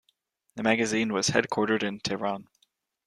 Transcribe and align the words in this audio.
The 0.55 0.63
magazine 0.63 1.13
was 1.13 1.27
headquartered 1.27 1.83
in 1.83 1.99
Tehran. 1.99 2.47